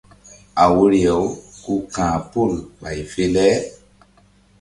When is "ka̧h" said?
1.95-2.17